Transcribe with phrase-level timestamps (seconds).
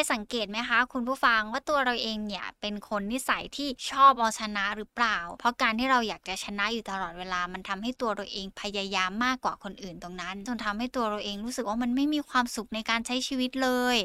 [0.00, 13.96] ยสังเกตไหมคะ คุณผู้ฟังว่าตัวเราเองเนี่ยเป็นคนนิสัยที่ชอบเอาชนะหรือเปล่า เพราะการที่เราอยากจะชนะอยู่ตลอดเวลา มันทำให้ตัวเราเองพยายามมากกว่าคนอื่นตรงนั้นจนทำให้ตัวเราเองรู้สึกว่ามันไม่มีความสุขในการใช้ชีวิตเลย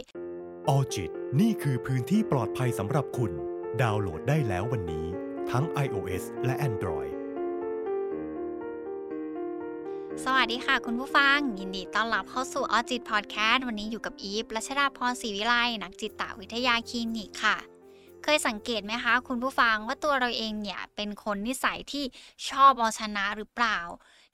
[0.69, 3.31] ออจิตนี่คือพื้นที่ปลอดภัยสำหรับคุณ
[3.81, 5.05] ดาวน์โหลดได้แล้ววันนี้
[5.51, 7.11] ทั้ง iOS และ Android
[10.25, 17.57] สวัสดีค่ะคุณผู้ฟัง ยินดีต้อนรับเข้าสู่ออจิตพอดแคสต์วันนี้อยู่กับอีฟรัชดาพรศรีวิไลนักจิตวิทยาคลินิกค่ะ
[18.23, 22.03] เคยสังเกตไหมคะคุณผู้ฟังว่าตัวเราเองเนี่ย เป็นคนนิสัยที่
[22.49, 23.79] ชอบเอาชนะหรือเปล่า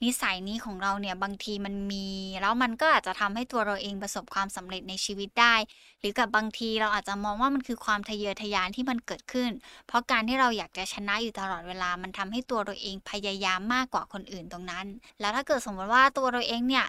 [0.03, 2.07] นิสัยนี้ของเราเนี่ยบางทีมันมี
[2.41, 5.55] แล้วมันก็อาจจะทำให้ตัวเราเองประสบความสำเร็จในชีวิตได้
[5.99, 9.51] หรือกับบางทีเราอาจจะมองว่ามันคือความทะเยอทะยานที่มันเกิดขึ้น
[9.87, 14.85] เพราะการที่เราอยากจะชนะอยู่ตลอดเวลา มันทำให้ตัวเราเองพยายามมากกว่าคนอื่นตรงนั้น
[15.19, 16.85] แล้วถ้าเกิดสมมติว่าตัวเราเองเนี่ย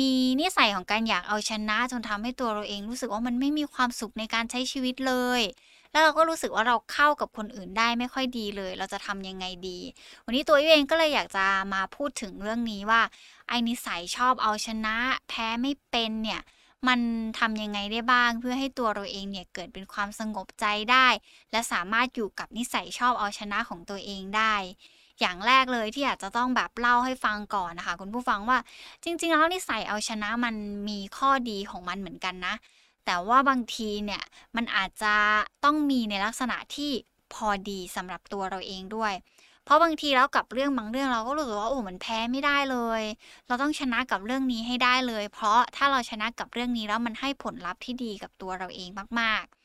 [0.00, 5.42] มีนิสัยของการอยากเอาชนะจนทำให้ตัวเราเองรู้สึกว่ามันไม่มีความสุขในการใช้ชีวิตเลย
[5.92, 9.78] แล้วเราก็รู้สึกว่าเราเข้ากับคนอื่นได้ไม่ค่อยดีเลย เราจะทำยังไงดี
[10.24, 13.02] วันนี้ตัวเองก็เลยอยากจะมาพูดถึงเรื่องนี้ว่า
[13.48, 14.96] ไอ้นิสัยชอบเอาชนะ
[15.28, 16.40] แพ้ไม่เป็นเนี่ย
[16.88, 17.00] มัน
[17.38, 21.08] ทำยังไงได้บ้างเพื่อให้ตัวเราเองเนี่ยเกิดเป็นความสงบใจได้
[21.50, 24.54] และสามารถอยู่กับนิสัยชอบเอาชนะของตัวเองได้
[25.20, 28.58] อย่างแรกเลยที่อยากจะต้องแบบเล่าให้ฟังก่อนนะคะ คุณผู้ฟังว่า
[29.04, 30.54] จริง ๆ แล้วนิสัยเอาชนะมัน
[30.88, 32.54] มีข้อดีของมันเหมือนกันนะ
[33.12, 34.22] แต่ว่าบางทีเนี่ย
[34.56, 35.14] มันอาจจะ
[35.64, 36.92] ต้องมีในลักษณะที่
[37.34, 39.12] พอดีสำหรับตัวเราเองด้วย
[39.64, 43.02] เพราะบางทีแล้วกับเรื่องบางเรื่องเราก็รู้สึกว่าโอ้มันแพ้ไม่ได้เลย
[43.46, 48.88] เราต้องชนะกับเรื่องนี้ให้ได้เลย เพราะถ้าเราชนะกับเรื่องนี้แล้วมันให้ผลลัพธ์ที่ดีกับตัวเราเอง
[49.20, 49.59] มากๆ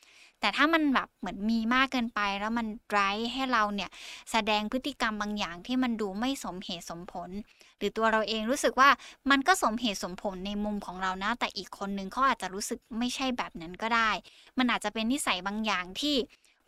[0.46, 3.90] แต่ถ้ามันแบบเหมือนมีมากเกินไป แล้วมันไร้ให้เราเนี่ย
[4.32, 7.30] แสดงพฤติกรรมบางอย่างที่มันดูไม่สมเหตุสมผล
[7.78, 8.90] หรือตัวเราเองรู้สึกว่า
[9.30, 14.12] มันก็สมเหตุสมผลในมุมของเรานะ แต่อีกคนนึงเขาอาจจะรู้สึกไม่ใช่แบบนั้นก็ได้
[14.58, 16.16] มันอาจจะเป็นนิสัยบางอย่างที่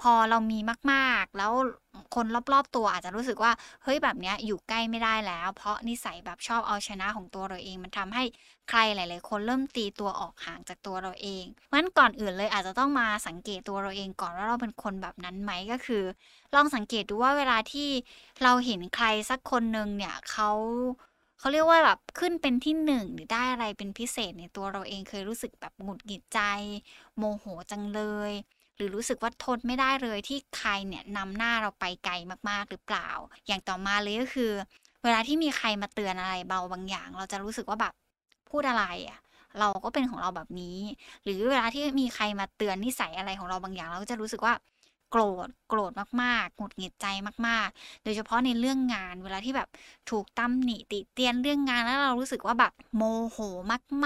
[0.02, 0.60] พอเรามี
[0.92, 1.52] มากๆ แล้ว
[2.16, 3.52] คนรอบๆตัวอาจจะรู้สึกว่า
[3.84, 8.24] เฮ้ยแบบเนี้ยอยู่ใกล้ไม่ได้แล้ว เพราะนิสัยแบบชอบเอาชนะของตัวเราเอง มันทำให้
[8.70, 16.04] ใครหลาย ๆ คนเริ่มตีตัวออกห่างจากตัวเราเองงั้นก่อนอื่นเลยอาจจะต้องมาสังเกตตัวเราเองก่อนว่าเราเป็นคนแบบนั้นไหมก็คือ
[16.56, 17.90] ลองสังเกตดูว่าเวลาที่
[18.44, 20.50] เราเห็นใครสักคนหนึ่งเนี่ยเขา
[21.40, 26.40] เขาเรียกว่าแบบขึ้นเป็นที่หนึ่งหรือได้อะไรเป็นพิเศษในตัวเราเองเคยรู้สึกแบบหงุดหงิดใจ
[27.18, 28.32] โมโหจังเลย
[28.78, 32.14] หรือรู้สึกว่าทนไม่ได้เลยที่ใครเนี่ยนำหน้าเราไปไกล
[32.50, 33.10] มากๆหรือเปล่า
[33.48, 34.52] อย่างต่อมาเลยก็คือ
[35.04, 37.94] เวลาที่มีใครมาเตือนอะไรเบาบางอย่าง เราจะรู้สึกว่าแบบ
[38.50, 39.20] พูดอะไรอะ
[39.60, 40.80] เราก็เป็นของเราแบบนี้
[41.24, 44.54] หรือเวลาที่มีใครมาเตือนนิสัยอะไรของเราบางอย่าง เราก็จะรู้สึกว่า
[45.12, 45.92] โกรธโกรธ
[46.22, 47.06] มากๆหงุดหงิดใจ
[47.48, 49.70] มาก ๆ โดยเฉพาะในเรื่องงานเวลาที่แบบ
[50.10, 53.02] ถูกตำหนิติเตียนเรื่องงานแล้วเรารู้สึกว่าแบบโม
[53.32, 53.38] โห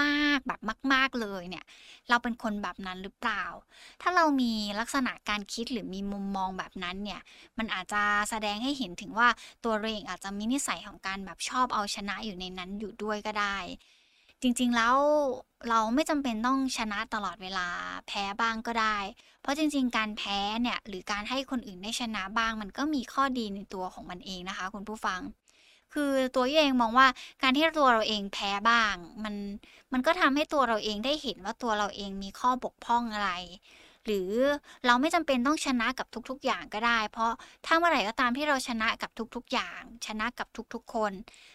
[0.00, 0.60] มากๆแบบ
[0.92, 1.64] มาก ๆเลยเนี่ย
[2.08, 3.44] เราเป็นคนแบบนั้นหรือเปล่า
[4.02, 7.20] ถ้าเรามีลักษณะการคิดหรือมีมุมมองแบบนั้นเนี่ย
[7.58, 9.28] มันอาจจะแสดงให้เห็นถึงว่า
[9.64, 13.58] ตัวเองอาจจะมีนิสัยของการแบบชอบเอาชนะอยู่ในนั้นอยู่ด้วยก็ได้
[14.42, 14.96] จริงๆ แล้ว
[15.68, 17.68] เราไม่จำเป็นต้องชนะตลอดเวลา
[18.06, 18.96] แพ้บ้างก็ได้
[19.42, 25.20] เพราะจริง ๆ การแพ้เนี่ยหรือการให้คนอื่นได้ชนะบ้าง มันก็มีข้อดีในตัวของมันเองนะคะ คุณผู้ฟัง
[25.94, 27.06] คือตัวเองมองว่า
[27.42, 28.94] การที่ตัวเราเองแพ้บ้าง
[29.24, 29.34] มัน
[29.92, 33.30] มันก็ทำให้ตัวเราเองได้เห็นว่าตัวเราเองมีข้อบกพร่องอะไร
[34.06, 34.32] หรือ
[34.86, 37.32] เราไม่จำเป็นต้องชนะกับทุกๆ อย่างก็ได้ เพราะ
[37.66, 41.12] ถ้าเมื่อไหร่ก็ตามที่เราชนะกับทุกๆ อย่าง ชนะกับทุกๆ คน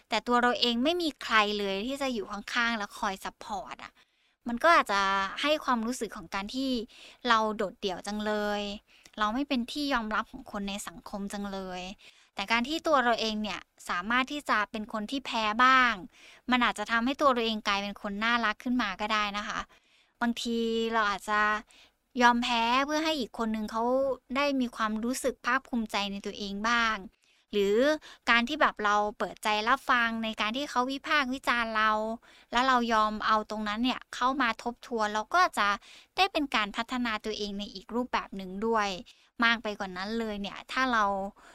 [0.08, 3.92] แต่ตัวเราเองไม่มีใครเลยที่จะอยู่ข้างๆ แล้วคอย support อะ
[4.48, 5.00] มันก็อาจจะ
[5.42, 6.70] ให้ความรู้สึกของการที่
[7.28, 8.62] เราโดดเดี่ยวจังเลย
[9.18, 11.82] เราไม่เป็นที่ยอมรับของคนในสังคมจังเลย
[12.34, 15.94] แต่การที่ตัวเราเองเนี่ยสามารถที่จะเป็นคนที่แพ้บ้าง
[16.50, 19.58] มันอาจจะทำให้ตัวเราเองกลายเป็นคนน่ารักขึ้นมาก็ได้นะคะ
[20.20, 20.58] บางที
[20.94, 21.40] เราอาจจะ
[22.22, 23.82] ยอมแพ้เพื่อให้อีกคนหนึ่งเขา
[24.36, 26.96] ได้มีความรู้สึกภาคภูมิใจในตัวเองบ้าง
[27.52, 27.76] หรือ
[28.30, 31.90] การที่แบบเราเปิดใจรับฟังในการที่เขาวิพากษ์วิจารณ์เรา
[32.52, 35.68] แล้วเรายอมเอาตรงนั้นเนี่ยเข้ามาทบทวนเราก็จะ
[36.16, 38.88] ได้เป็นการพัฒนาตัวเองในอีกรูปแบบหนึ่งด้วย
[39.44, 41.04] มากไปกว่านั้นเลยเนี่ยถ้าเรา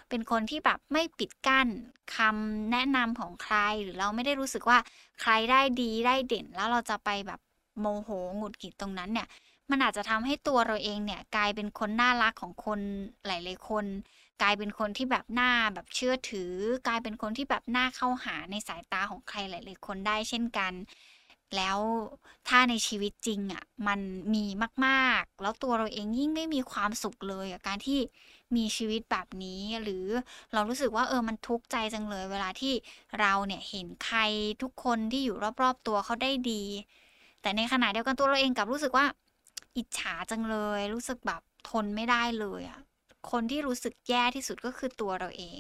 [0.10, 1.68] เป็นคนที่แบบไม่ปิดกั้น
[2.16, 4.80] คำแนะนำของใครหรือเราไม่ได้รู้สึกว่า
[5.22, 7.39] ใครได้ดีได้เด่น แล้วเราจะไปแบบ
[7.80, 9.28] โมโหหงุดหงิดตรงนั้นเนี่ย
[9.69, 12.80] มันอาจจะทำให้ตัวเราเองเนี่ยกลายเป็นคนน่ารักของคน
[13.25, 13.86] หลาย ๆ คน
[14.41, 16.53] กลายเป็นคนที่แบบหน้าแบบเชื่อถือ
[16.88, 20.74] กลายเป็นคนที่แบบหน้าเข้าหาในสายตาของใครหลายๆคนได้เช่นกัน
[21.56, 21.80] แล้ว
[22.47, 24.00] ถ้าในชีวิตจริงอะ่ะมัน
[24.33, 24.45] มี
[24.85, 28.00] มากๆ แล้วตัวเราเองยิ่งไม่มีความสุขเลยกับการที่
[28.56, 30.06] มีชีวิตแบบนี้หรือ
[30.53, 32.74] เรารู้สึกว่าเออมันทุกข์ใจจังเลย เวลาที่
[33.19, 34.19] เราเนี่ยเห็นใคร
[34.62, 36.63] ทุกคนที่อยู่รอบๆตัวเขาได้ดี
[37.41, 39.06] แต่ในขณะเดียวกันตัวเราเองกับรู้สึกว่า
[39.77, 42.79] อิจฉาจังเลย รู้สึกแบบทนไม่ได้เลยอะ
[43.31, 45.58] คนที่รู้สึกแย่ที่สุดก็คือตัวเราเอง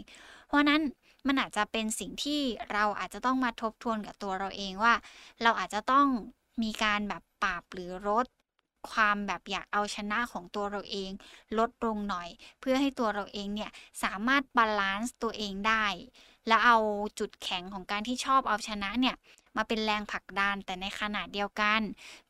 [0.47, 0.81] เพราะนั้น
[1.27, 4.93] มันอาจจะเป็นสิ่งที่เราอาจจะต้องมาทบทวนกับตัวเราเองว่า
[5.43, 6.07] เราอาจจะต้อง
[6.63, 8.25] มีการแบบปรับหรือลด
[8.91, 11.11] ความแบบอยากเอาชนะของตัวเราเอง
[11.57, 12.29] ลดลงหน่อย
[12.59, 13.71] เพื่อให้ตัวเราเองเนี่ย
[14.03, 15.85] สามารถบาลานซ์ตัวเองได้
[16.47, 16.77] แล้วเอา
[17.19, 19.15] จุดแข็งของการที่ชอบเอาชนะเนี่ย
[19.57, 21.81] มาเป็นแรงผลักดันแต่ในขณะเดียวกัน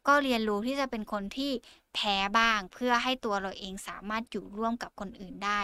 [0.07, 1.51] ก็เรียนรู้ที่จะเป็นคนที่
[1.95, 5.61] แพ้บ้าง เพื่อให้ตัวเราเองสามารถอยู่ร่วมกับคนอื่นได้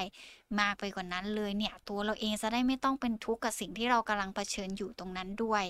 [0.59, 5.65] มากไปกว่านั้นเลยเนี่ย ตัวเราเองจะได้ไม่ต้องเป็นทุกข์กับสิ่งที่เรากำลังเผชิญอยู่ตรงนั้นด้วย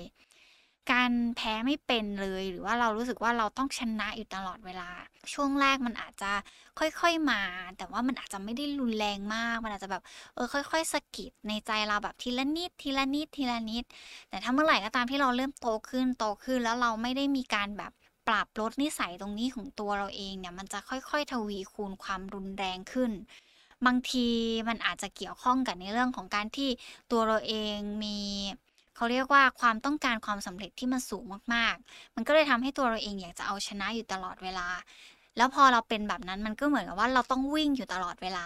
[0.91, 4.89] การแพ้ไม่เป็นเลยหรือว่าเรารู้สึกว่าเราต้องชนะอยู่ตลอดเวลา
[5.33, 6.31] ช่วงแรกมันอาจจะ
[6.79, 7.41] ค่อยๆมา
[7.77, 10.03] แต่ว่ามันอาจจะไม่ได้รุนแรงมาก มันอาจจะแบบ
[10.33, 13.83] เออค่อย ๆสะกิดในใจเราแบบทีละนิดทีละนิดทีละนิด
[14.29, 17.91] แต่ถ้าเมื่อไหร่ก็ตามที่เราเริ่มโตขึ้นโตขึ้นแล้วเราไม่ได้มีการแบบ
[18.29, 23.11] ปรับลดนิสัยตรงนี้ของตัวเราเองเนี่ยมันจะค่อยๆ ทวีคูณความรุนแรงขึ้น
[23.85, 24.27] บางที
[24.67, 26.69] มันอาจจะเกี่ยวข้องกับในเรื่องของการที่
[27.11, 28.17] ตัวเราเองมี
[28.95, 31.23] เขาเรียกว่าความต้องการความสำเร็จที่มันสูง
[31.53, 34.67] มากๆ มันก็เลยทำให้ตัวเราเองอยากจะเอาชนะอยู่ตลอดเวลา
[35.37, 38.39] แล้วพอเราเป็นแบบนั้นมันก็เหมือนกับว่าเราต้องวิ่งอยู่ตลอดเวล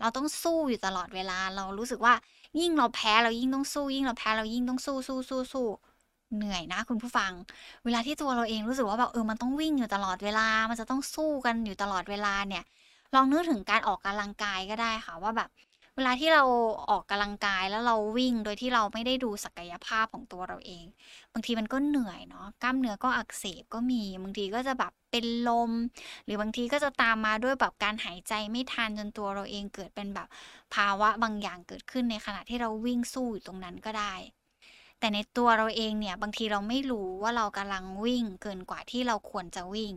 [0.00, 2.14] เราต้องสู้อยู่ตลอดเวลา เรารู้สึกว่า
[2.60, 5.66] ยิ่งเราแพ้เรายิ่งต้องสู้ ยิ่งเราแพ้เรายิ่งต้องสู้สู้สู้สู้
[6.36, 7.32] เหนื่อยนะคุณผู้ฟัง
[7.84, 12.64] เวลาที่ตัวเราเองรู้สึกว่าแบบเออมันต้องวิ่งอยู่ตลอดเวลา มันจะต้องสู้กันอยู่ตลอดเวลาเนี่ย
[13.14, 15.50] ลองนึกถึงการออกกำลังกายก็ได้ค่ะว่าแบบ
[15.96, 16.42] เวลาที่เรา
[16.90, 20.84] ออกกำลังกายแล้วเราวิ่งโดยที่เราไม่ได้ดูศักยภาพของตัวเราเอง
[21.32, 25.70] บางทีมันก็เหนื่อยเนาะกล้ามเนื้อก็อักเสบก็มีบางทีก็จะแบบเป็นลม
[26.24, 30.28] หรือบางทีก็จะตามมาด้วยแบบการหายใจไม่ทันจนตัวเราเองเกิดเป็นแบบ
[30.74, 34.14] ภาวะบางอย่างเกิดขึ้นในขณะที่เราวิ่งสู้อยู่ตรงนั้นก็ได้
[35.02, 39.94] แต่ในตัวเราเองเนี่ยบางทีเราไม่รู้ว่าเรากำลังวิ่งเกินกว่าที่เราควรจะวิ่ง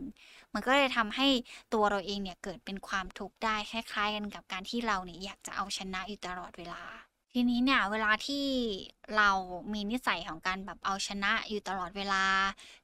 [0.52, 1.28] มันก็เลยทำให้
[1.74, 6.82] ตัวเราเองเนี่ยเกิดเป็นความทุกข์ได้คล้ายๆกันกับการที่เราเนี่ยอยากจะเอาชนะอยู่ตลอดเวลา
[7.32, 8.46] ทีนี้เนี่ยเวลาที่
[9.16, 9.30] เรา
[9.72, 12.24] มีนิสัยของการแบบเอาชนะอยู่ตลอดเวลา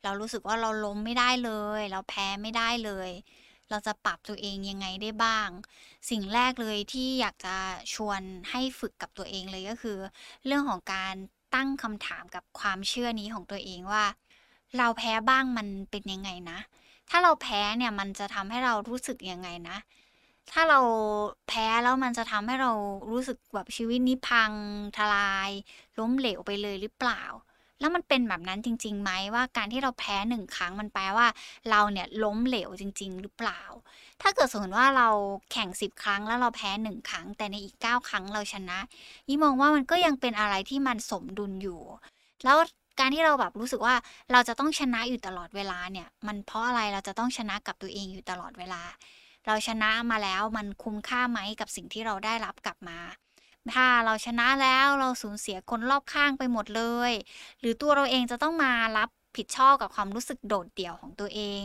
[0.02, 3.10] เรารู้สึกว่าเราล้มไม่ได้เลย เราแพ้ไม่ได้เลย
[3.70, 5.48] เราจะปรับตัวเองยังไงได้บ้าง
[6.10, 7.56] สิ่งแรกเลยที่อยากจะ
[7.94, 8.20] ชวน
[8.50, 9.98] ให้ฝึกกับตัวเองเลยก็คือ
[10.46, 11.14] เรื่องของการ
[11.54, 14.04] ตั้งคำถามกับความเชื่อนี้ของตัวเองว่า
[14.78, 16.58] เราแพ้บ้างมันเป็นยังไงนะ
[17.10, 19.76] ถ้าเราแพ้เนี่ยมันจะทำให้เรารู้สึกยังไงนะ
[20.52, 20.80] ถ้าเรา
[21.48, 22.72] แพ้แล้วมันจะทำให้เรา
[23.10, 24.52] รู้สึกแบบชีวิตนี้พัง
[24.96, 25.50] ทลาย
[25.98, 27.22] ล้มเหลวไปเลยหรือเปล่า
[27.82, 31.26] แล้วมันเป็นแบบนั้นจริงๆไหมว่าการที่เราแพ้หนึ่งครั้งมันแปลว่า
[31.70, 33.62] เราเนี่ยล้มเหลวจริง ๆ หรือเปล่า
[34.22, 35.08] ถ้าเกิดสมมติว่าเรา
[35.52, 38.78] แข่งสิบครั้งแล้วเราแพ้หนึ่งครั้ง แต่ในอีกเก้าครั้งเราชนะ
[39.28, 41.80] ยี่มองว่ามันก็ยังเป็นอะไรที่มันสมดุลอยู่
[42.44, 42.56] แล้ว
[43.00, 43.94] การที่เราแบบรู้สึกว่า
[44.32, 48.82] เราจะต้องชนะอยู่ตลอดเวลาเนี่ย มันเพราะอะไรเราจะต้องชนะกับตัวเองอยู่ตลอดเวลา
[49.46, 52.98] เราชนะมาแล้วมันคุ้มค่าไหมกับสิ่งที่เราได้รับกลับมา
[53.70, 57.12] ถ้าเราชนะแล้วเราสูญเสียคนรอบข้างไปหมดเลย
[57.60, 61.62] หรือตัวเราเองจะต้องมารับผิดชอบกับความรู้สึกโดดเดี่ยวของตัวเอง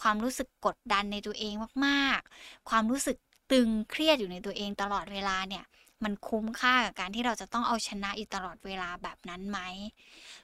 [0.00, 1.54] ความรู้สึกกดดันในตัวเอง
[1.86, 3.16] มากๆ ความรู้สึก
[3.52, 5.64] ตึงเครียดอยู่ในตัวเองตลอดเวลาเนี่ย
[6.04, 9.58] มันคุ้มค่ากับการที่เราจะต้องเอาชนะอยู่ตลอดเวลาแบบนั้นไหม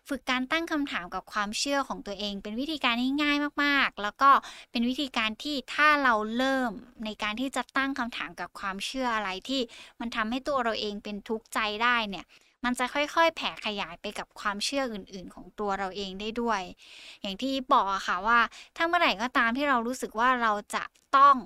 [0.08, 4.31] ฝึกการตั้งคำถามกับความเชื่อของตัวเอง เป็นวิธีการง่ายๆมากๆ แล้วก็
[4.70, 6.70] เป็นวิธีการที่ถ้าเราเริ่ม
[7.05, 9.60] ในการที่จะตั้งคำถามกับความเชื่ออะไรที่
[10.01, 12.27] มันทำให้ตัวเราเองเป็นทุกข์ใจได้เนี่ย
[12.65, 16.63] มันจะค่อยๆ แผ่ขยายไปกับความเชื่ออื่น ๆ ของตัวเราเองได้ด้วย
[17.22, 18.41] อย่างที่บอกอะค่ะว่า
[18.77, 20.84] ถ้าเมื่อไหร่ก็ตามที่เรารู้สึกว่าเราจะ
[21.17, 21.36] ต้อง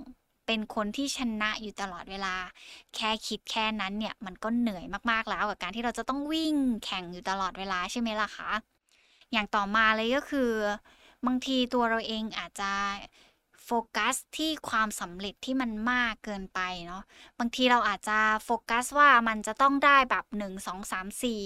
[0.51, 2.35] เป็นคนที่ชนะอยู่ตลอดเวลา
[2.95, 6.55] แค่คิดแค่นั้นเนี่ยมันก็เหนื่อยมากๆแล้วกับการที่เราจะต้องวิ่ง
[6.85, 8.51] แข่งอยู่ตลอดเวลาใช่ไหมล่ะคะ
[9.31, 10.51] อย่างต่อมาเลยก็คือ
[11.25, 12.71] บางทีตัวเราเองอาจจะ
[13.65, 17.03] โฟกัสที่ความสำเร็จที่มันมากเกินไปเนาะ
[17.39, 21.43] บางทีเราอาจจะโฟกัสว่ามันจะต้องได้แบบ1 2 3 4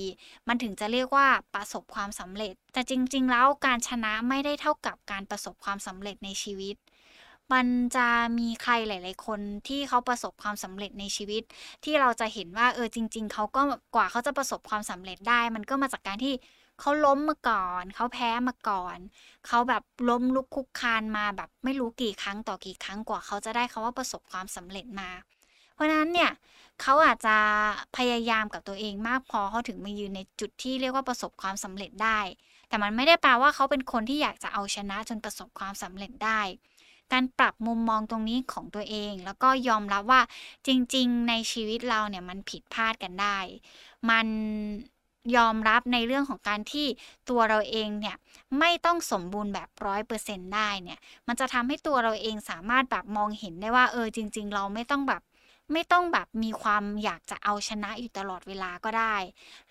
[0.47, 6.75] มันถึงจะเรียกว่าประสบความสำเร็จ แต่จริง ๆ แล้วการชนะไม่ได้เท่ากับการประสบความสำเร็จในชีวิต
[7.53, 8.07] มันจะ
[8.39, 11.43] มีใครหลาย ๆ คนที่เขาประสบความสำเร็จในชีวิต
[11.83, 13.61] ที่เราจะเห็นว่าเออจริง ๆเขาก็
[13.95, 16.33] กว่าเขาจะประสบความสำเร็จได้ มันก็มาจากการที่
[16.79, 18.97] เขาล้มมาก่อน เขาแพ้มาก่อน
[19.47, 25.09] เขาแบบล้มลุกคุกคานมาแบบไม่รู้กี่ครั้งต่อกี่ครั้งกว่าเขาจะได้คาว่าประสบความสำเร็จมา
[25.73, 26.31] เพราะฉะนั้นเนี่ย
[26.81, 27.35] เขาอาจจะ
[27.97, 32.19] พยายามกับตัวเองมากพอเขาถึงมายืนในจุดที่เรียกว่าประสบความสำเร็จได้
[32.69, 36.41] แต่มันไม่ได้แปลว่าเขาเป็นคนที่อยากจะเอาชนะจนประสบความสำเร็จได้
[37.13, 40.21] การปรับมุมมองตรงนี้ของตัวเอง แล้วก็ยอมรับว่า
[40.67, 43.37] จริง ๆ ในชีวิตเราเนี่ยมันผิดพลาดกันได้
[44.09, 44.27] มัน
[45.35, 46.87] ยอมรับในเรื่องของการที่
[47.29, 48.15] ตัวเราเองเนี่ย
[48.59, 55.21] ไม่ต้องสมบูรณ์แบบร้อยเปอร์เซ็นได้เนี่ย มันจะทำให้ตัวเราเองสามารถแบบมองเห็นได้ว่าเออจริง ๆ เราไม่ต้องแบบ
[55.73, 59.15] ไม่ต้องแบบมีความอยากจะเอาชนะอยู่ตลอดเวลาก็ได้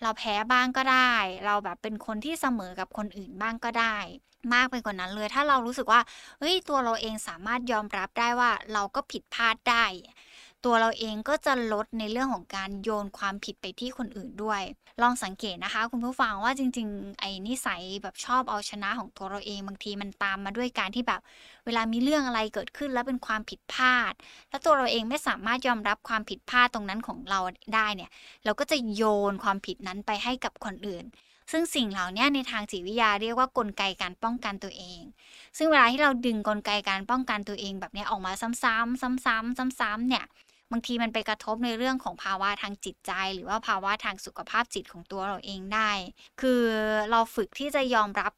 [0.01, 1.13] เราแพ้บ้างก็ได้
[1.45, 3.97] เราแบบเป็นคนที่เสมอกับคนอื่นบ้างก็ได้
[4.53, 6.01] มากไปกว่านั้นเลย ถ้าเรารู้สึกว่า
[6.39, 9.85] เฮ้ยตัวเราเองสามารถยอมรับได้ว่าเราก็ผิดพลาดได้
[10.65, 14.61] ตัวเราเองก็จะลดในเรื่องของการโยนความผิดไปที่คนอื่นด้วย
[15.01, 21.21] ลองสังเกตนะคะ คุณผู้ฟังว่าจริง ๆ ไอ้นิสัยแบบชอบเอาชนะของตัวเราเองบางทีมันตามมาด้วยการที่แบบ
[21.65, 24.13] เวลามีเรื่องอะไรเกิดขึ้นแล้วเป็นความผิดพลาด
[24.49, 27.39] แล้วตัวเราเองไม่สามารถยอมรับความผิดพลาดตรงนั้นของเรา
[27.75, 28.09] ได้เนี่ย
[28.45, 31.05] เราก็จะโยนความผิดนั้นไปให้กับคนอื่น
[31.51, 35.01] ซึ่งสิ่งเหล่านี้ในทางจิตวิทยาเรียกว่ากลไกการป้องกันตัวเอง
[35.57, 40.25] ซึ่งเวลาที่เราดึงกลไกการป้องกันตัวเองแบบนี้ออกมาซ้ำๆซ้ำๆซ้ำๆเนี่ย
[40.71, 45.91] บางทีมันไปกระทบในเรื่องของภาวะทางจิตใจ หรือว่าภาวะทางสุขภาพจิตของตัวเราเองได้
[46.41, 46.63] คือ
[47.11, 48.31] เราฝึกที่จะยอมรับ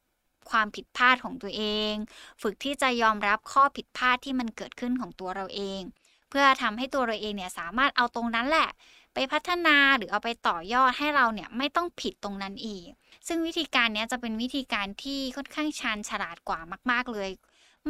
[0.52, 1.94] ความผิดพลาดของตัวเอง
[2.42, 5.82] ฝึกที่จะยอมรับข้อผิดพลาดที่มันเกิดขึ้นของตัวเราเอง
[6.30, 8.70] เพื่อทำให้ตัวเราเองเนี่ยสามารถเอาตรงนั้นแหละ
[9.14, 12.88] ไปพัฒนาหรือเอาไปต่อยอดให้เราเนี่ยไม่ต้องผิดตรงนั้นอีก
[13.28, 16.60] ซึ่งวิธีการนี้จะเป็นวิธีการที่ค่อนข้างชาญฉลาดกว่า
[16.92, 17.30] มาก ๆเลย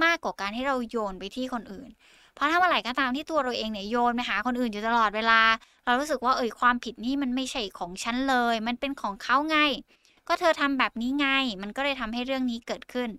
[0.03, 1.89] มากกว่าการให้เราโยนไปที่คนอื่น
[2.37, 5.41] เพราะถ้าเมื่อไหร่ก็ตามที่ตัวเราเองเนี่ยโยนไปหาคนอื่นอยู่ตลอดเวลา
[5.85, 9.57] เรารู้สึกว่าเอ่ยความผิดนี่มันไม่ใช่ของฉันเลย มันเป็นของเขาไง
[10.27, 11.27] ก็เธอทำแบบนี้ไง
[11.61, 13.09] มันก็เลยทำให้เรื่องนี้เกิดขึ้น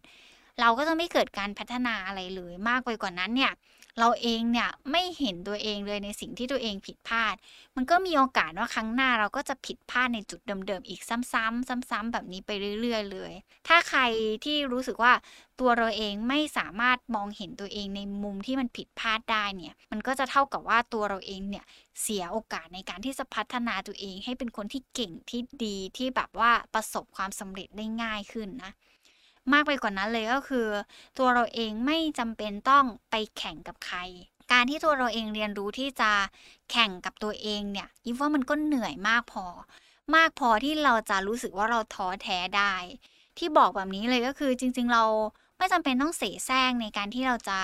[0.60, 3.52] เราก็จะไม่เกิดการพัฒนาอะไรเลยมากไปกว่านั้นเนี่ย
[3.98, 7.34] เราเองเนี่ยไม่เห็นตัวเองเลยในสิ่งที่ตัวเองผิดพลาด
[7.76, 12.50] มันก็มีโอกาสว่าครั้งหน้าเราก็จะผิดพลาดในจุดเดิมๆอีกซ้ำๆซ้ำๆแบบนี้ไป
[12.80, 13.32] เรื่อยๆเลย
[13.68, 14.00] ถ้าใคร
[14.44, 15.12] ที่รู้สึกว่า
[15.60, 21.64] ตัวเราเองไม่สามารถมองเห็นตัวเองในมุมที่มันผิดพลาดได้เนี่ย มันก็จะเท่ากับว่าตัวเราเองเนี่ย
[22.02, 28.72] เสียโอกาสในการที่จะพัฒนาตัวเองให้เป็นคนที่เก่งที่ดีที่แบบว่าประสบความสำเร็จได้ง่ายขึ้นนะ
[29.52, 30.66] มากไปกว่านั้นเลยก็คือ
[31.18, 33.98] ตัวเราเองไม่จำเป็นต้องไปแข่งกับใคร
[34.52, 36.10] การที่ตัวเราเองเรียนรู้ที่จะ
[36.70, 39.46] แข่งกับตัวเองเนี่ยยิว่ามันก็เหนื่อยมากพอ
[40.14, 42.74] มากพอที่เราจะรู้สึกว่าเราท้อแท้ได้
[43.38, 45.04] ที่บอกแบบนี้เลยก็คือจริง ๆ เรา
[45.58, 47.60] ไม่จำเป็นต้องเสแสร้งในการที่เราจะ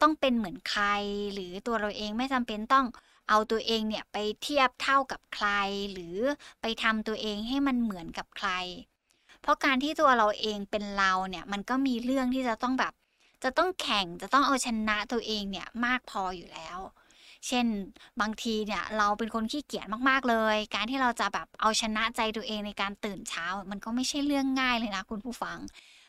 [0.00, 0.84] ต้องเป็นเหมือนใคร
[1.32, 2.86] หรือตัวเราเองไม่จำเป็นต้อง
[3.28, 5.48] เอาตัวเองเนี่ยไปเทียบเท่ากับใคร
[5.92, 6.16] หรือ
[6.60, 8.50] ไปทำตัวเองให้มันเหมือนกับใคร
[9.44, 12.92] เพราะการที่ตัวเราเองเป็นเราเนี่ยมันก็มีเรื่องที่จะต้องแบบ
[13.44, 16.78] จะต้องแข่งจะต้องเอาชนะตัวเองเนี่ยมากพออยู่แล้ว
[17.46, 17.66] เช่น
[18.20, 25.58] บางทีเนี่ยเราเป็นคนขี้เกียจมากๆเลย การที่เราจะแบบเอาชนะใจตัวเองในการตื่นเช้า มันก็ไม่ใช่เรื่องง่ายเลยนะคุณผู้ฟัง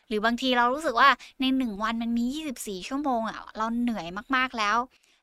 [0.07, 1.09] หรือบางทีเรารู้สึกว่า
[1.41, 2.25] ในหนึ่งวันมันมี
[2.57, 4.77] 24 ชั่วโมงอะเราเหนื่อยมากๆแล้ว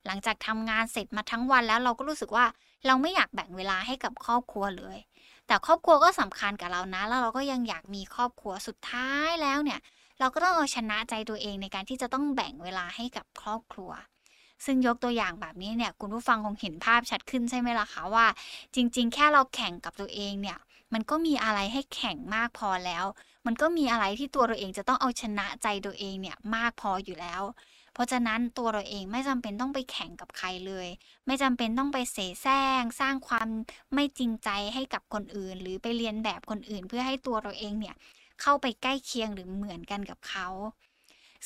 [0.06, 2.46] หลังจากทำงานเสร็จมาทั้งวันแล้วเราก็รู้สึกว่า
[2.86, 4.98] เราไม่อยากแบ่งเวลาให้กับครอบครัวเลย
[5.46, 9.80] แต่ครอบครัวก็สำคัญกับเรานะ แล้วเราก็ยังอยากมีครอบครัวสุดท้ายแล้วเนี่ย
[10.20, 13.90] เราก็ต้องเอาชนะใจตัวเองในการที่จะต้องแบ่งเวลาให้กับครอบครัว
[14.64, 18.26] ซึ่งยกตัวอย่างแบบนี้เนี่ยคุณผู้ฟังคงเห็นภาพชัดขึ้นใช่ไหมล่ะคะว่า
[18.74, 20.58] จริง ๆ แค่เราแข่งกับตัวเองเนี่ย
[20.92, 23.04] มันก็มีอะไรให้แข่งมากพอแล้ว
[23.46, 27.42] มันก็มีอะไรที่ตัวเราเองจะต้องเอาชนะใจตัวเองเนี่ยมากพออยู่แล้ว
[27.94, 30.88] เพราะฉะนั้นตัวเราเองไม่จำเป็นต้องไปแข่งกับใครเลย
[31.26, 33.48] ไม่จำเป็นต้องไปเสแสร้ง สร้างความ
[33.94, 37.96] ไม่จริงใจให้กับคนอื่น หรือไปเรียนแบบคนอื่น เพื่อให้ตัวเราเองเนี่ย
[38.42, 40.46] เข้าไปใกล้เคียงหรือเหมือนกันกับเขา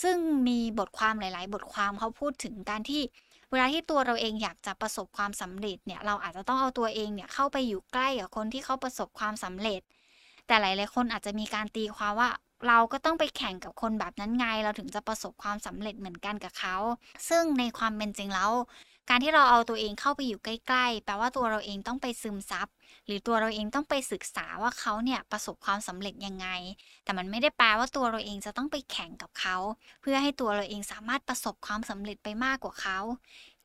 [0.02, 0.16] ซึ่ง
[0.48, 3.02] มีบทความหลาย ๆ บทความเขาพูดถึงการที่
[3.50, 9.80] เวลาที่ตัวเราเองอยากจะประสบความสำเร็จเนี่ยเราอาจจะต้องเอาตัวเองเนี่ยเข้าไปอยู่ใกล้กับคนที่เขาประสบความสำเร็จ
[10.46, 12.30] แต่หลาย ๆ คนอาจจะมีการตีความว่า
[12.68, 16.76] เราก็ต้องไปแข่งกับคนแบบนั้นไง เราถึงจะประสบความสำเร็จเหมือนกันกับเขา
[17.28, 18.52] ซึ่งในความเป็นจริงแล้ว
[19.08, 22.68] การที่เราเอาตัวเองเข้าไปอยู่ใกล้ๆ แปลว่าตัวเราเองต้องไปซึมซับ
[23.06, 26.48] หรือตัวเราเองต้องไปศึกษาว่าเขาเนี่ยประสบความสำเร็จยังไง
[27.04, 29.56] แต่มันไม่ได้แปลว่าตัวเราเองจะต้องไปแข่งกับเขา
[30.02, 32.98] เพื่อให้ตัวเราเองสามารถประสบความสำเร็จไปมากกว่าเขา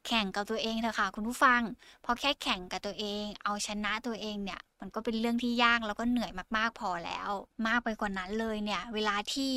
[0.07, 1.61] แข่งกับตัวเองเถอะค่ะคุณผู้ฟัง
[2.05, 7.29] พอแค่แข่งกับตัวเอง เอาชนะตัวเองเนี่ย มันก็เป็นเรื่องที่ยากแล้วก็เหนื่อยมากๆพอแล้ว
[7.67, 9.53] มากไปกว่านั้นเลยเนี่ย เวลาที่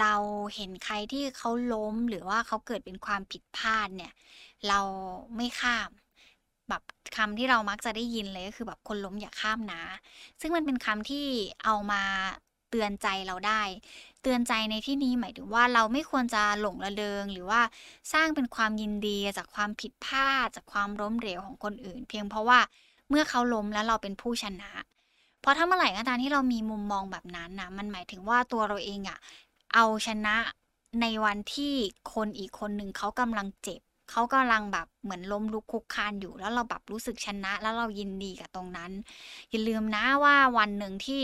[0.00, 0.14] เรา
[0.54, 4.12] เห็นใครที่เขาล้มหรือว่าเขาเกิดเป็นความผิดพลาดเนี่ย
[4.68, 4.80] เรา
[5.36, 5.90] ไม่ข้าม
[6.68, 6.82] แบบ
[7.16, 9.82] คำที่เรามักจะได้ยินเลยก็คือแบบคนล้มอย่าข้ามนะ
[10.40, 11.26] ซึ่งมันเป็นคำที่
[11.64, 12.02] เอามา
[12.76, 13.62] ตือนใจเราได้
[14.22, 17.60] เตือนใจในที่นี้หมายถึงว่าเราไม่ควรจะหลงระเริง หรือว่า
[18.12, 22.60] สร้างเป็นความยินดีจากความผิดพลาด จากความล้มเหลวของคนอื่น เพียงเพราะว่า
[23.08, 24.70] เมื่อเขาล้มแล้วเราเป็นผู้ชนะ
[25.40, 29.18] เพราะถ้าเมื่อไหร่ก็ตามที่เรามีมุมมองแบบนั้นนะมันหมายถึงว่าตัวเราเองอะ
[29.74, 30.36] เอาชนะ
[31.00, 31.74] ในวันที่
[32.14, 33.80] คนอีกคนหนึ่งเขากำลังเจ็บ
[34.10, 38.92] เขากำลังแบบเหมือนล้มลุกคลุกคานอยู่แล้วเราแบบรู้สึกชนะ แล้วเรายินดีกับตรงนั้น
[39.50, 41.22] อย่าลืมนะว่าวันหนึ่งที่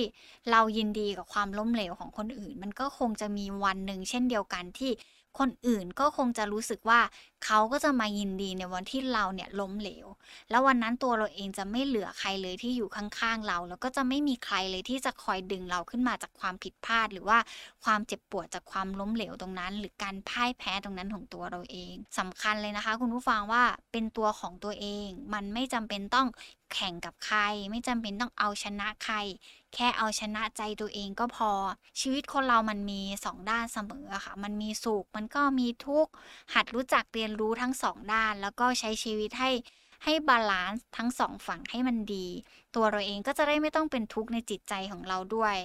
[0.50, 4.90] เรายินดีกับความล้มเหลวของคนอื่น มันก็คงจะมีวันหนึ่งเช่นเดียวกันที่
[5.38, 7.00] คนอื่นก็คงจะรู้สึกว่า
[7.44, 10.06] เขาก็จะมายินดีในวันที่เราเนี่ยล้มเหลว
[10.50, 17.38] แล้ววันนั้นตัวเราเองจะไม่เหลือใครเลยที่อยู่ข้างๆเรา แล้วก็จะไม่มีใครเลยที่จะคอยดึงเราขึ้นมาจากความผิดพลาด หรือว่า
[17.84, 23.62] ความเจ็บปวดจากความล้มเหลวตรงนั้น หรือการพ่ายแพ้ตรงนั้นของตัวเราเองสำคัญเลยนะคะ คุณผู้ฟังว่า
[23.92, 26.28] เป็นตัวของตัวเอง มันไม่จำเป็นต้อง
[26.74, 29.16] แข่งกับใคร ไม่จำเป็นต้องเอาชนะใคร
[29.74, 31.52] แค่เอาชนะใจตัวเองก็พอ
[32.00, 36.12] ชีวิตคนเรามันมีสองด้านเสมอค่ะ มันมีสุขมันก็มีทุกข์
[36.54, 39.50] หัดรู้จักเรียนรู้ทั้งสองด้าน แล้วก็ใช้ชีวิตให้
[40.04, 42.26] ให้ balance ทั้งสองฝั่งให้มันดี
[42.74, 45.56] ตัวเราเองก็จะได้ไม่ต้องเป็นทุกข์ในจิตใจของเราด้วย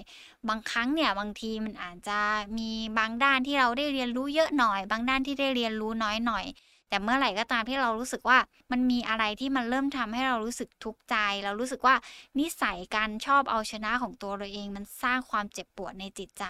[0.48, 2.20] บางครั้งเนี่ยบางทีมันอาจจะ
[2.58, 6.46] มีบางด้านที่เราได้เรียนรู้เยอะหน่อย บางด้านที่ได้เรียนรู้น้อยหน่อย
[6.90, 8.38] แต่เมื่อไหร่ก็ตามที่เรารู้สึกว่า
[8.72, 11.16] มันมีอะไรที่มันเริ่มทำให้เรารู้สึกทุกข์ใจ
[11.46, 11.96] เรารู้สึกว่า
[12.40, 16.46] นิสัยการชอบเอาชนะของตัวเราเอง มันสร้างความเจ็บปวดในจิตใจ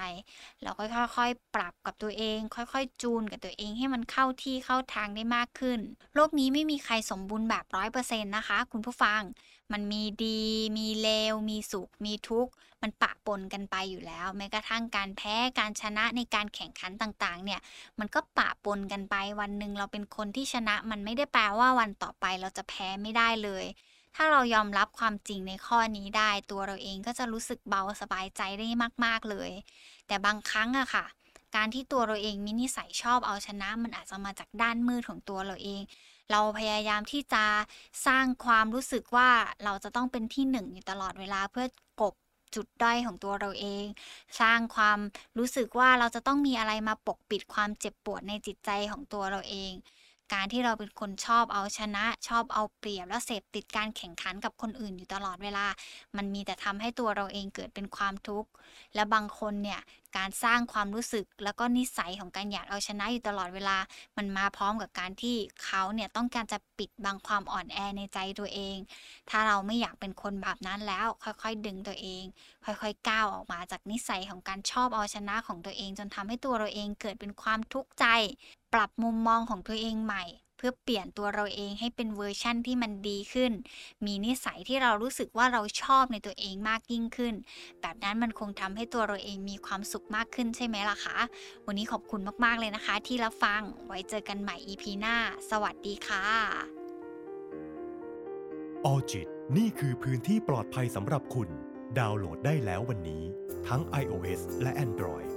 [0.64, 0.84] เราก็
[1.16, 5.80] ค่อยๆ ปรับกับตัวเอง ค่อยๆ จูนกับตัวเองให้มันเข้าที่เข้าทางได้มากขึ้น
[6.16, 9.22] โลกนี้ไม่มีใครสมบูรณ์แบบร้อยเปอร์เซ็นต์นะคะ คุณผู้ฟัง
[9.72, 10.42] มันมีดี
[10.78, 17.62] มีเลว มีสุข มีทุกข์ มันปะปนกันไปอยู่แล้ว แม้กระทั่งการแพ้ การชนะในการแข่งขันต่างๆ เนี่ย
[18.00, 23.66] มันก็ปะปนกันไป วันหนึ่งเราเป็นคนที่ชนะ มันไม่ได้แปลว่าวันต่อไปเราจะแพ้ไม่ได้เลย
[24.16, 28.68] ถ้าเรายอมรับความจริงในข้อนี้ได้ ตัวเราเองก็จะรู้สึกเบาสบายใจได้
[29.06, 29.52] มากๆเลย
[30.08, 31.06] แต่บางครั้งอะค่ะ
[31.56, 35.82] การที่ตัวเราเองมีนิสัยชอบเอาชนะ มันอาจจะมาจากด้านมืดของตัวเราเอง
[36.32, 37.44] เราพยายามที่จะ
[38.06, 39.30] สร้างความรู้สึกว่า
[39.64, 41.66] เราจะต้องเป็นที่หนึ่งอยู่ตลอดเวลาเพื่อ
[42.02, 42.14] กบ
[42.56, 43.86] จุดด้อยของตัวเราเอง
[44.42, 45.00] สร้างความ
[45.38, 49.74] รู้สึกว่าเราจะต้องมีอะไรมาปกปิดความเจ็บปวดในจิตใจของตัวเราเอง
[50.34, 55.66] การที่เราเป็นคนชอบเอาชนะ ชอบเอาเปรียบและเสพติดการแข่งขันกับคนอื่นอยู่ตลอดเวลา
[56.18, 58.50] มันมีแต่ทำให้ตัวเราเองเกิดเป็นความทุกข์
[58.96, 59.82] และบางคนเนี่ย
[60.18, 63.78] การสร้างความรู้สึก แล้วก็นิสัยของการอยากเอาชนะอยู่ตลอดเวลา
[64.18, 68.78] มันมาพร้อมกับการที่เขาเนี่ยต้องการจะปิดบังความอ่อนแอในใจตัวเอง
[69.30, 72.24] ถ้าเราไม่อยากเป็นคนแบบนั้นแล้ว ค่อยๆ ดึงตัวเอง
[72.66, 78.06] ค่อยๆ ก้าวออกมาจากนิสัยของการชอบเอาชนะของตัวเอง จนทำให้ตัวเราเองเกิดเป็นความทุกข์ใจ
[78.74, 80.24] ปรับมุมมองของตัวเองใหม่
[80.58, 83.52] เพื่อเปลี่ยนตัวเราเองให้เป็นเวอร์ชั่นที่มันดีขึ้น
[84.06, 87.34] มีนิสัยที่เรารู้สึกว่าเราชอบในตัวเองมากยิ่งขึ้น
[87.82, 91.18] แบบนั้นมันคงทำให้ตัวเราเองมีความสุขมากขึ้นใช่ไหมล่ะคะ
[91.66, 95.16] วันนี้ขอบคุณมากๆเลยนะคะ ที่รับฟัง ไว้เจอกันใหม่ EP หน้า
[95.50, 96.26] สวัสดีค่ะ
[98.86, 101.50] ออจิตนี่คือพื้นที่ปลอดภัยสำหรับคุณ
[102.00, 103.24] ดาวน์โหลดได้แล้ววันนี้
[103.68, 105.30] ทั้ง iOS และ Android